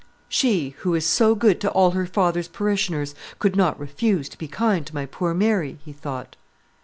"She, 0.27 0.69
who 0.79 0.95
is 0.95 1.05
so 1.05 1.35
good 1.35 1.61
to 1.61 1.69
all 1.73 1.91
her 1.91 2.07
father's 2.07 2.47
parishioners, 2.47 3.13
could 3.37 3.55
not 3.55 3.79
refuse 3.79 4.27
to 4.29 4.37
be 4.39 4.47
kind 4.47 4.83
to 4.87 4.95
my 4.95 5.05
poor 5.05 5.35
Mary?" 5.35 5.77
he 5.85 5.93
thought. 5.93 6.35